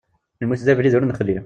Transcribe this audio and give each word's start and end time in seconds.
Lmut 0.43 0.65
d 0.65 0.67
abrid 0.71 0.93
ur 0.97 1.03
nexli. 1.05 1.37